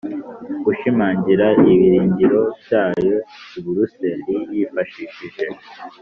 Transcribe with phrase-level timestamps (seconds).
[0.65, 3.15] gushimangira ibirindiro byayo
[3.57, 5.45] i buruseli yifashishije